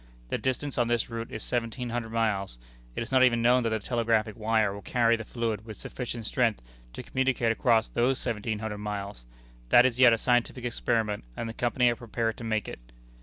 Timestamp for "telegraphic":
3.77-4.35